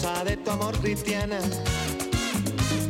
[0.00, 1.38] causa de tu amor cristiana.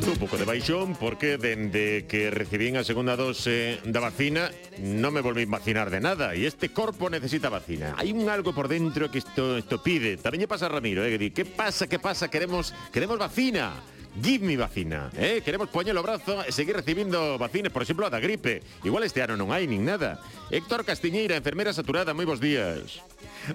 [0.07, 5.23] Un pouco de baixón porque dende que recibín a segunda dose da vacina non me
[5.23, 7.94] volví vacinar de nada e este corpo necesita vacina.
[7.99, 10.18] Hai un algo por dentro que isto, isto pide.
[10.18, 13.75] Tamén lle pasa a Ramiro, eh, que di, que pasa, que pasa, queremos, queremos vacina.
[14.23, 15.39] Give me vacina, eh?
[15.43, 18.63] Queremos poñer o brazo e seguir recibindo vacinas, por exemplo, a da gripe.
[18.83, 20.19] Igual este ano non hai nin nada.
[20.51, 22.99] Héctor Castiñeira, enfermera saturada, moi bons días.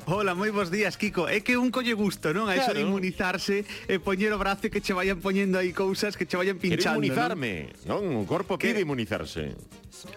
[0.05, 1.29] Hola, moi bons días, Kiko.
[1.29, 2.50] É que un colle gusto, non?
[2.50, 2.77] A iso claro.
[2.77, 3.57] de inmunizarse
[3.88, 6.99] e poñer o brazo que che vayan poñendo aí cousas que che vayan pinchando.
[6.99, 8.02] Quero inmunizarme, non?
[8.04, 8.21] non?
[8.21, 8.85] O corpo pide que...
[8.85, 9.55] inmunizarse.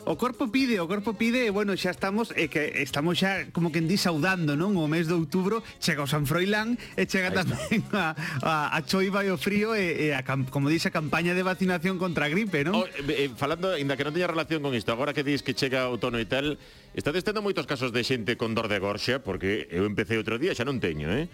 [0.05, 3.71] O corpo pide, o corpo pide, e bueno, xa estamos e que estamos xa como
[3.71, 4.75] que endí saudando, non?
[4.75, 9.23] O mes de outubro chega o San Froilán e chega tamén a, a, a choiva
[9.23, 12.67] e o frío e, e a, como dice a campaña de vacinación contra a gripe,
[12.67, 12.75] non?
[12.75, 15.55] Oh, eh, eh, falando, inda que non teña relación con isto, agora que dis que
[15.55, 16.59] chega outono e tal,
[16.97, 20.57] Estades tendo moitos casos de xente con dor de gorxa, porque eu empecé outro día,
[20.57, 21.29] xa non teño, eh?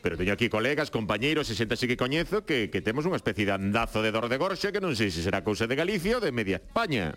[0.00, 3.44] Pero teño aquí colegas, compañeiros e xente así que coñezo que, que temos unha especie
[3.44, 6.24] de andazo de dor de gorxa que non sei se será cousa de Galicia ou
[6.24, 7.12] de media España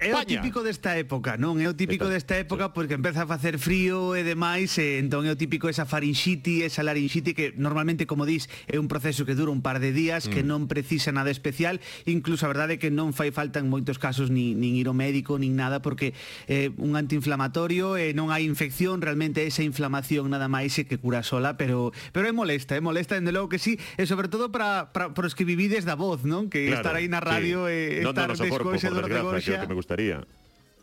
[0.00, 1.60] é o típico desta época, non?
[1.60, 5.32] É o típico desta época porque empeza a facer frío e demais, e entón é
[5.32, 9.52] o típico esa farinxiti, esa larinxiti que normalmente, como dis, é un proceso que dura
[9.52, 10.32] un par de días, mm.
[10.32, 14.00] que non precisa nada especial, incluso a verdade é que non fai falta en moitos
[14.00, 16.16] casos nin, nin ir ao médico, nin nada, porque
[16.48, 20.88] é eh, un antiinflamatorio e eh, non hai infección, realmente esa inflamación nada máis é
[20.88, 24.32] que cura sola, pero pero é molesta, é molesta, dende logo que sí, e sobre
[24.32, 26.48] todo para para os que vivides da voz, non?
[26.48, 28.00] Que claro, estar aí na radio sí.
[28.00, 30.22] e estar descoxe, dor de goxa gustaría.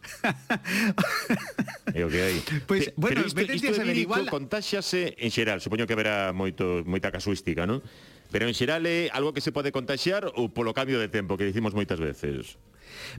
[1.94, 2.36] é o que hai.
[2.68, 4.28] Pois, pues, bueno, Pero isto, isto é lírico, igual...
[4.28, 7.84] contáxase en xeral, supoño que haberá moito, moita casuística, non?
[8.32, 11.40] Pero en xeral é ¿eh, algo que se pode contaxiar ou polo cambio de tempo
[11.40, 12.60] que dicimos moitas veces.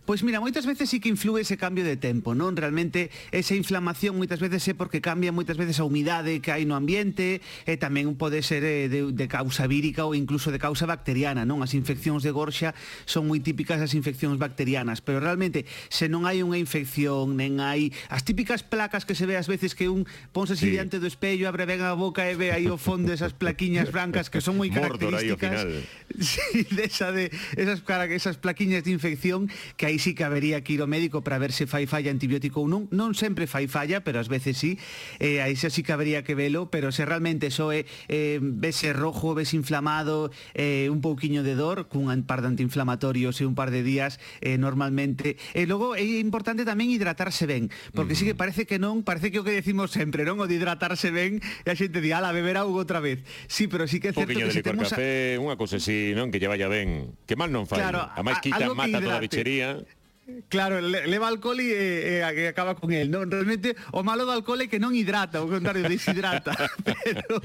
[0.04, 2.54] Pois mira, moitas veces sí que influe ese cambio de tempo, non?
[2.54, 6.74] Realmente esa inflamación moitas veces é porque cambia moitas veces a humidade que hai no
[6.74, 11.44] ambiente e tamén pode ser eh, de, de causa vírica ou incluso de causa bacteriana,
[11.44, 11.60] non?
[11.62, 16.42] As infeccións de gorxa son moi típicas as infeccións bacterianas, pero realmente se non hai
[16.42, 20.54] unha infección, nen hai as típicas placas que se ve ás veces que un ponse
[20.54, 20.74] así sí.
[20.74, 24.28] diante do espello, abre ben a boca e ve aí o fondo esas plaquiñas brancas
[24.28, 25.08] que son moi características.
[25.08, 25.68] Mordor aí ao final.
[26.18, 30.72] Sí, desa de esas cara esas plaquiñas de infección que aí sí que habería que
[30.72, 32.86] ir ao médico para ver se fai falla antibiótico ou non.
[32.94, 34.78] Non sempre fai falla, pero ás veces sí.
[35.18, 38.92] Eh, aí xa sí que habería que velo, pero se realmente só é eh, vese
[38.92, 43.70] rojo, vese inflamado, eh, un pouquiño de dor, cun par de antiinflamatorios e un par
[43.70, 45.36] de días eh, normalmente.
[45.52, 48.22] E logo é importante tamén hidratarse ben, porque uh -huh.
[48.22, 50.38] sí que parece que non, parece que o que decimos sempre, non?
[50.38, 53.24] O de hidratarse ben, e a xente di, ala, beber auga outra vez.
[53.48, 54.86] Sí, pero sí que é certo que se si temos...
[54.86, 55.42] Un café, a...
[55.42, 56.30] unha cousa así, non?
[56.30, 57.16] Que lle vaya ben.
[57.24, 57.80] Que mal non fai.
[57.80, 59.78] Claro, a máis quita, mata que toda a bichería sería
[60.50, 63.08] Claro, leva alcohol e, e, eh, e eh, acaba con el.
[63.08, 66.52] Non, realmente o malo do alcohol é que non hidrata, o contrario deshidrata,
[66.84, 67.40] pero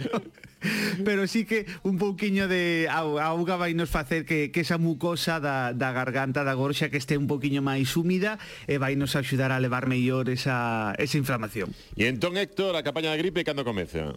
[1.08, 5.72] pero sí que un pouquiño de auga vai nos facer que, que esa mucosa da,
[5.72, 8.36] da garganta da gorxa que este un pouquiño máis húmida
[8.68, 11.72] e vai nos axudar a levar mellor esa, esa inflamación.
[11.96, 14.12] E entón, Héctor, a campaña da gripe cando comeza?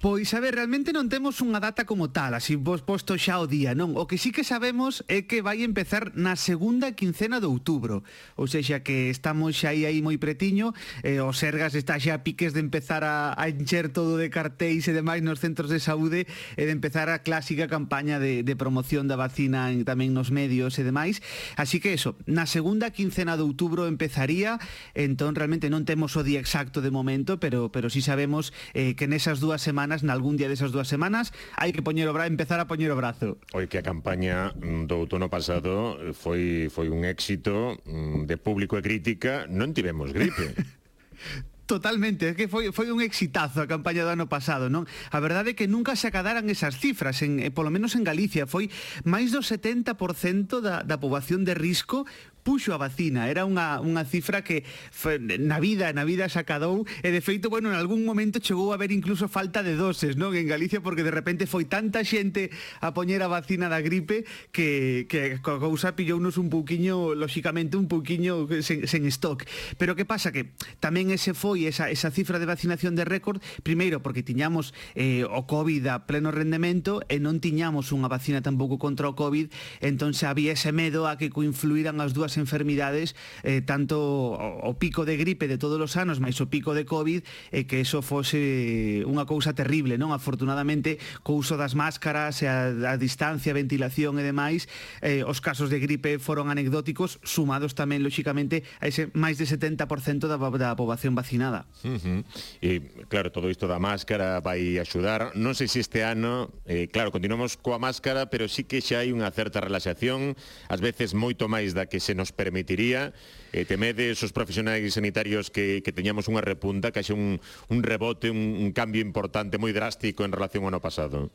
[0.00, 3.50] Pois a ver, realmente non temos unha data como tal, así vos posto xa o
[3.50, 3.98] día, non?
[3.98, 8.06] O que sí que sabemos é que vai empezar na segunda quincena de outubro,
[8.38, 10.70] ou seja que estamos xa aí, aí moi pretiño,
[11.02, 14.86] eh, o Sergas está xa a piques de empezar a, a encher todo de cartéis
[14.86, 19.10] e demais nos centros de saúde e de empezar a clásica campaña de, de promoción
[19.10, 21.26] da vacina en, tamén nos medios e demais,
[21.58, 24.62] así que eso, na segunda quincena de outubro empezaría,
[24.94, 28.94] entón realmente non temos o día exacto de momento, pero pero si sí sabemos eh,
[28.94, 32.28] que nesas dúas semanas semanas, nalgún día desas dúas semanas, hai que poñer o bra,
[32.28, 33.40] empezar a poñer o brazo.
[33.56, 38.76] Oi que a campaña mm, do outono pasado foi foi un éxito mm, de público
[38.76, 40.52] e crítica, non tivemos gripe.
[41.68, 44.88] Totalmente, é que foi, foi un exitazo a campaña do ano pasado, non?
[45.12, 48.48] A verdade é que nunca se acadaran esas cifras, en, eh, polo menos en Galicia,
[48.48, 48.72] foi
[49.04, 52.08] máis do 70% da, da poboación de risco
[52.48, 53.28] puxo a vacina.
[53.28, 57.68] Era unha, unha cifra que fe, na vida, na vida sacadou e de feito, bueno,
[57.68, 60.32] en algún momento chegou a haber incluso falta de doses, non?
[60.32, 62.48] En Galicia porque de repente foi tanta xente
[62.80, 67.84] a poñer a vacina da gripe que, que a cousa pillounos un pouquiño, lóxicamente un
[67.84, 69.44] pouquiño sen, sen stock.
[69.76, 70.32] Pero que pasa?
[70.32, 70.48] Que
[70.80, 75.44] tamén ese foi esa, esa cifra de vacinación de récord, primeiro porque tiñamos eh, o
[75.44, 79.52] COVID a pleno rendemento e non tiñamos unha vacina tampouco contra o COVID,
[79.84, 84.72] entón se había ese medo a que coinfluíran as dúas enfermidades, eh, tanto o, o
[84.78, 88.00] pico de gripe de todos os anos, máis o pico de COVID, eh, que eso
[88.00, 90.14] fose eh, unha cousa terrible, non?
[90.14, 94.70] Afortunadamente, co uso das máscaras, a, a distancia, a ventilación e demais,
[95.02, 100.30] eh, os casos de gripe foron anecdóticos, sumados tamén, lóxicamente, a ese máis de 70%
[100.30, 101.66] da, da poboación vacinada.
[101.82, 102.20] Uh -huh.
[102.62, 102.80] E,
[103.10, 105.34] claro, todo isto da máscara vai axudar.
[105.34, 109.10] Non sei se este ano, eh, claro, continuamos coa máscara, pero sí que xa hai
[109.10, 110.36] unha certa relaxación,
[110.68, 113.12] ás veces moito máis da que se nos nos permitiría
[113.52, 117.40] eh, temedes os profesionais sanitarios que, que teñamos unha repunta, que haxe un,
[117.72, 121.32] un rebote, un, un cambio importante moi drástico en relación ao ano pasado?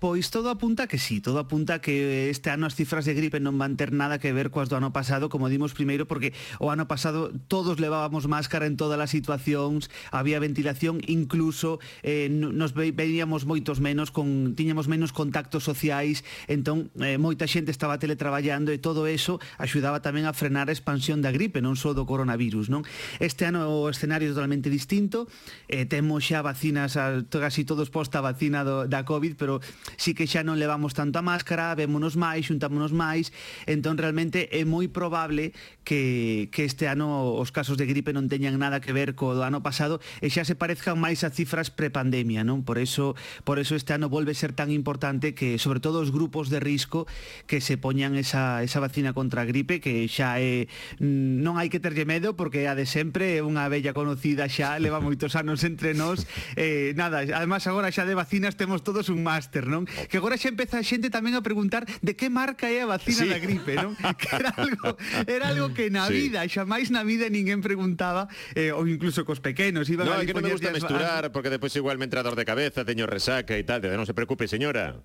[0.00, 3.60] Pois todo apunta que sí, todo apunta que este ano as cifras de gripe non
[3.60, 6.88] van ter nada que ver coas do ano pasado, como dimos primeiro, porque o ano
[6.88, 13.84] pasado todos levábamos máscara en todas as situacións, había ventilación, incluso eh, nos veíamos moitos
[13.84, 19.36] menos, con, tiñamos menos contactos sociais, entón eh, moita xente estaba teletraballando e todo eso
[19.60, 22.72] axudaba tamén a frenar a expansión da gripe, non só do coronavirus.
[22.72, 22.88] Non?
[23.20, 25.28] Este ano o escenario é totalmente distinto,
[25.68, 29.60] eh, temos xa vacinas, a, casi todos posta vacina do, da COVID, pero
[29.96, 33.32] sí que xa non levamos tanto a máscara, vémonos máis, xuntámonos máis,
[33.66, 38.58] entón realmente é moi probable que, que este ano os casos de gripe non teñan
[38.60, 42.44] nada que ver co do ano pasado e xa se parezcan máis a cifras prepandemia,
[42.46, 42.62] non?
[42.62, 46.50] Por eso, por eso este ano volve ser tan importante que sobre todo os grupos
[46.50, 47.06] de risco
[47.46, 50.68] que se poñan esa, esa vacina contra a gripe que xa é
[51.00, 54.76] mm, non hai que terlle medo porque a de sempre é unha bella conocida xa,
[54.78, 56.26] leva moitos anos entre nós.
[56.60, 59.79] Eh, nada, además agora xa de vacinas temos todos un máster, non?
[59.80, 59.88] non?
[59.88, 63.24] Que agora xa empeza a xente tamén a preguntar de que marca é a vacina
[63.24, 63.28] sí.
[63.32, 63.96] da gripe, non?
[64.20, 64.88] Que era algo,
[65.24, 66.28] era algo que na sí.
[66.28, 70.26] vida, xa máis na vida ninguén preguntaba, eh, ou incluso cos pequenos, iba no, a
[70.26, 73.56] que non me gusta mesturar, porque depois igual me entra dor de cabeza, teño resaca
[73.56, 75.00] e tal, de, non se preocupe, señora.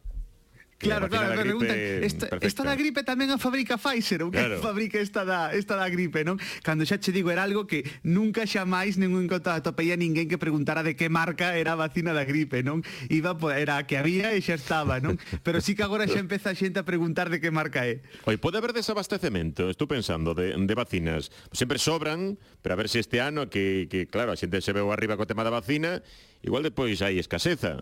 [0.77, 4.59] Claro, claro, me preguntan, esta, esta da gripe tamén a fabrica Pfizer, ou que claro.
[4.59, 6.35] fabrica esta da, esta da gripe, non?
[6.67, 10.35] Cando xa che digo, era algo que nunca xa máis ningún contacto peía ninguén que
[10.35, 12.83] preguntara de que marca era a vacina da gripe, non?
[13.07, 15.15] Iba, era a que había e xa estaba, non?
[15.47, 18.03] Pero sí que agora xa empeza a xente a preguntar de que marca é.
[18.27, 21.31] Oi, pode haber desabastecemento, estou pensando, de, de vacinas.
[21.55, 24.91] Sempre sobran, pero a ver se este ano, que, que claro, a xente se veu
[24.91, 26.03] arriba co tema da vacina,
[26.43, 27.79] igual depois hai escaseza.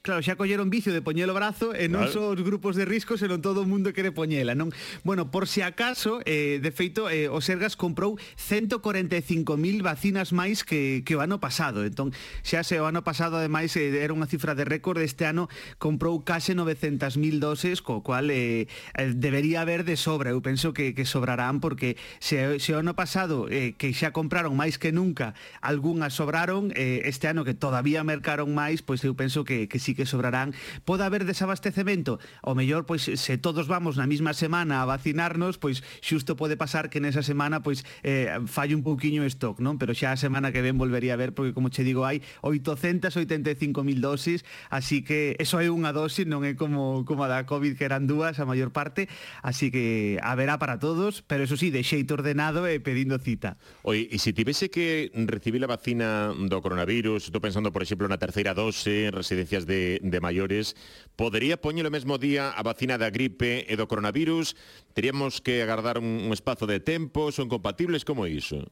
[0.00, 2.14] Claro, xa colleron vicio de poñelo brazo e non claro.
[2.14, 4.72] só os grupos de risco, senón todo o mundo quere poñela, non?
[5.04, 10.62] Bueno, por se si acaso, eh, de feito, eh, o Sergas comprou 145.000 vacinas máis
[10.62, 11.82] que, que o ano pasado.
[11.82, 12.14] Entón,
[12.46, 15.50] xa se o ano pasado, ademais, eh, era unha cifra de récord, este ano
[15.82, 18.70] comprou case 900.000 doses, co cual eh,
[19.18, 20.30] debería haber de sobra.
[20.30, 24.54] Eu penso que, que sobrarán, porque se, se o ano pasado, eh, que xa compraron
[24.54, 29.42] máis que nunca, algunhas sobraron, eh, este ano que todavía mercaron máis, pois eu penso
[29.42, 30.54] que, que sí que sobrarán,
[30.86, 32.22] pode haber desabastecemento.
[32.46, 36.86] O mellor, pois, se todos vamos na mesma semana a vacinarnos, pois xusto pode pasar
[36.86, 39.82] que nesa semana pois eh, falle un pouquiño stock, non?
[39.82, 43.98] Pero xa a semana que ven volvería a ver, porque como che digo, hai 885.000
[43.98, 47.84] dosis, así que eso é unha dosis, non é como, como a da COVID que
[47.88, 49.10] eran dúas a maior parte,
[49.42, 53.58] así que haberá para todos, pero eso sí, de xeito ordenado e pedindo cita.
[53.82, 58.20] Oi, e se tivese que recibir a vacina do coronavirus, estou pensando, por exemplo, na
[58.20, 60.74] terceira dose, en residencias de de, de maiores
[61.14, 64.58] podería poñer o mesmo día a vacina da gripe e do coronavirus?
[64.94, 67.30] Teríamos que agardar un, un espazo de tempo?
[67.30, 68.66] Son compatibles como iso?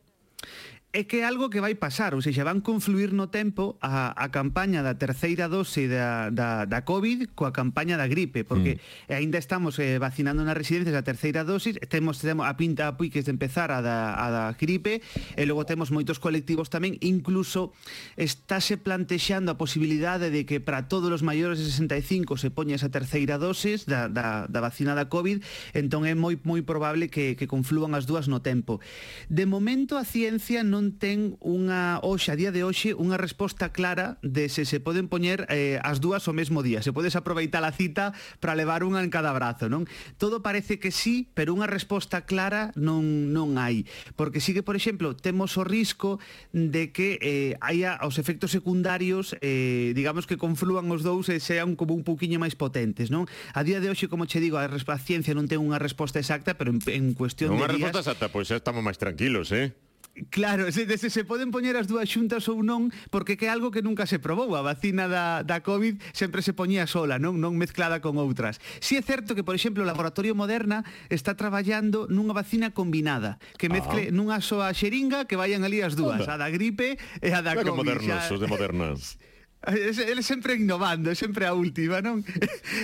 [0.93, 4.33] é que é algo que vai pasar, ou seja, van confluir no tempo a, a
[4.33, 8.81] campaña da terceira dose da, da, da COVID coa campaña da gripe, porque
[9.11, 9.13] mm.
[9.13, 13.29] aínda estamos eh, vacinando nas residencias a terceira dosis, temos, temos a pinta a puiques
[13.29, 15.05] de empezar a da, a da gripe,
[15.37, 17.77] e logo temos moitos colectivos tamén, incluso
[18.17, 22.89] estáse plantexando a posibilidade de que para todos os maiores de 65 se poña esa
[22.89, 25.45] terceira dosis da, da, da vacina da COVID,
[25.77, 28.81] entón é moi moi probable que, que confluan as dúas no tempo.
[29.29, 33.75] De momento a ciencia non non ten unha hoxe, a día de hoxe, unha resposta
[33.75, 36.79] clara de se se poden poñer eh, as dúas o mesmo día.
[36.79, 39.91] Se podes aproveitar a cita para levar unha en cada brazo, non?
[40.15, 43.83] Todo parece que sí, pero unha resposta clara non non hai,
[44.15, 46.23] porque sigue, por exemplo, temos o risco
[46.55, 51.75] de que eh, haya os efectos secundarios, eh, digamos que conflúan os dous e sean
[51.75, 53.27] como un pouquiño máis potentes, non?
[53.59, 56.55] A día de hoxe, como che digo, a, a ciencia non ten unha resposta exacta,
[56.55, 57.75] pero en, en cuestión non de días...
[57.75, 59.75] Non unha resposta exacta, pois xa estamos máis tranquilos, eh?
[60.31, 63.69] Claro, se, se, se poden poñer as dúas xuntas ou non, porque que é algo
[63.69, 64.57] que nunca se probou.
[64.57, 68.57] A vacina da, da COVID sempre se poñía sola, non non mezclada con outras.
[68.81, 73.69] Si é certo que, por exemplo, o Laboratorio Moderna está traballando nunha vacina combinada, que
[73.69, 74.15] mezcle ah.
[74.15, 76.41] nunha soa xeringa que vayan ali as dúas, Onda.
[76.41, 77.77] a da gripe e a da COVID.
[77.77, 78.41] Modernos, xa...
[78.41, 79.01] de modernas.
[79.67, 82.23] Ele sempre innovando, sempre a última, non?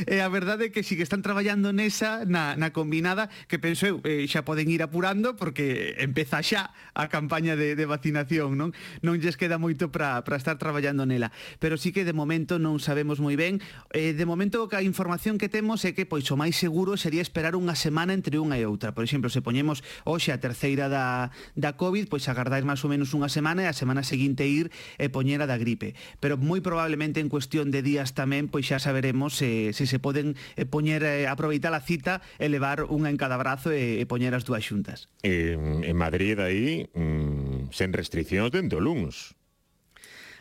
[0.08, 3.60] E eh, a verdade é que si que están traballando nesa, na, na combinada, que
[3.60, 8.58] penso eu, eh, xa poden ir apurando, porque empeza xa a campaña de, de vacinación,
[8.58, 8.74] non?
[9.04, 11.30] Non lles queda moito para estar traballando nela.
[11.60, 13.62] Pero sí que de momento non sabemos moi ben.
[13.94, 17.54] Eh, de momento, a información que temos é que, pois, o máis seguro sería esperar
[17.54, 18.90] unha semana entre unha e outra.
[18.96, 23.14] Por exemplo, se poñemos hoxe a terceira da, da COVID, pois agardar máis ou menos
[23.14, 25.94] unha semana e a semana seguinte ir e poñer a da gripe.
[26.18, 30.38] Pero moi probablemente en cuestión de días tamén, pois xa saberemos eh, se se poden
[30.56, 34.32] eh, poñer eh, aproveitar a cita e levar unha en cada brazo e, e poñer
[34.32, 35.10] as dúas xuntas.
[35.26, 39.34] Eh, en Madrid aí, mm, sen restriccións dentro luns.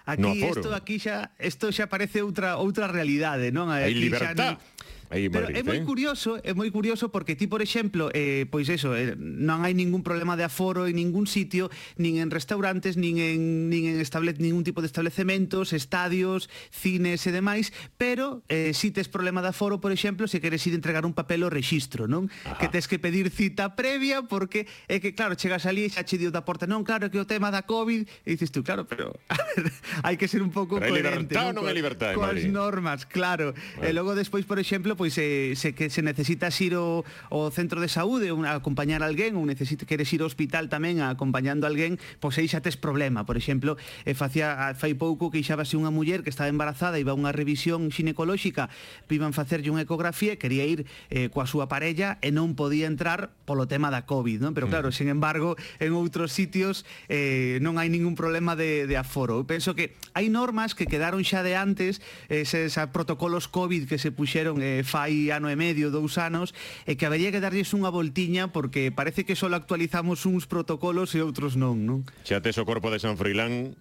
[0.05, 3.69] Aquí no isto aquí xa isto xa parece outra outra realidade, non?
[3.69, 4.57] Aquí Hai libertad.
[4.57, 4.80] Xa, non
[5.11, 5.83] Aí Pero Madrid, é moi eh?
[5.83, 10.07] curioso, é moi curioso porque ti, por exemplo, eh, pois eso, eh, non hai ningún
[10.07, 11.67] problema de aforo en ningún sitio,
[11.99, 17.35] nin en restaurantes, nin en, nin en estable, ningún tipo de establecementos, estadios, cines e
[17.35, 21.11] demais, pero eh, si tes problema de aforo, por exemplo, se queres ir entregar un
[21.11, 22.31] papel ao rexistro, non?
[22.47, 22.55] Ajá.
[22.55, 26.15] Que tes que pedir cita previa porque é que, claro, chegas ali e xa che
[26.15, 29.11] dio da porta, non, claro, que o tema da COVID, e dices tú, claro, pero
[30.07, 31.35] hai que ser un pouco pero coherente.
[31.35, 33.51] Libertad non, non é libertad, Coas normas, claro.
[33.75, 33.83] Bueno.
[33.83, 37.05] E logo despois, por exemplo, exemplo, pois se, eh, se, que se necesitas ir ao,
[37.29, 41.13] ao centro de saúde a acompañar alguén ou necesitas queres ir ao hospital tamén a
[41.13, 43.29] acompañando alguén, pois aí xa tes problema.
[43.29, 43.77] Por exemplo,
[44.09, 47.29] eh, facía, fai pouco que queixábase unha muller que estaba embarazada e iba a unha
[47.29, 48.73] revisión xinecolóxica
[49.11, 53.29] iban facerlle unha ecografía e quería ir eh, coa súa parella e non podía entrar
[53.45, 54.57] polo tema da COVID, non?
[54.57, 54.71] Pero mm.
[54.71, 54.95] claro, mm.
[54.97, 59.37] sen embargo, en outros sitios eh, non hai ningún problema de, de aforo.
[59.37, 63.99] Eu penso que hai normas que quedaron xa de antes, eh, eses protocolos COVID que
[63.99, 67.91] se puxeron eh, fai ano e medio, dous anos, e que habería que darlles unha
[67.91, 71.99] voltiña porque parece que só actualizamos uns protocolos e outros non, non?
[72.23, 73.75] Xa tes o corpo de San Froilán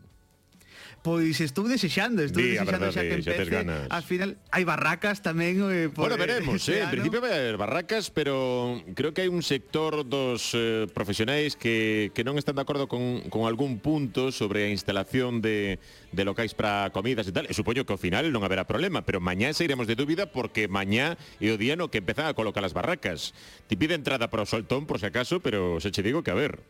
[1.03, 3.45] pois estou desexando, estou Dí, desexando verdade, xa que empece.
[3.49, 3.89] Xa ganas.
[3.89, 8.13] Al final hai barracas tamén eh, por Bueno, veremos, eh, en principio vai haber barracas,
[8.13, 12.85] pero creo que hai un sector dos eh, profesionais que, que non están de acordo
[12.85, 15.81] con, con algún punto sobre a instalación de,
[16.13, 17.49] de locais para comidas e tal.
[17.49, 21.17] E supoño que ao final non haberá problema, pero mañá sairemos de dúbida porque mañá
[21.41, 23.33] é o día no que empezan a colocar as barracas.
[23.73, 26.37] Ti pide entrada para o soltón, por si acaso, pero se che digo que a
[26.37, 26.61] ver.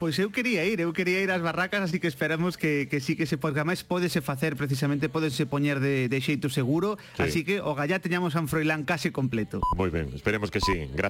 [0.00, 3.20] Pois eu quería ir, eu quería ir ás barracas, así que esperamos que, que sí
[3.20, 3.84] que se podga máis.
[3.84, 7.28] Pódese facer precisamente, pódese poñer de, de xeito seguro, sí.
[7.28, 9.60] así que o gallá teñamos a Froilán case completo.
[9.76, 10.88] Moi ben, esperemos que sí.
[10.96, 11.08] Grazas